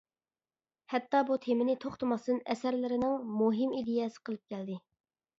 ھەتتا 0.93 1.19
بۇ 1.25 1.35
تېمىنى 1.43 1.75
توختىماستىن 1.83 2.39
ئەسەرلىرىنىڭ 2.53 3.13
مۇھىم 3.41 3.75
ئىدىيەسى 3.81 4.23
قىلىپ 4.31 4.55
كەلدى. 4.55 4.79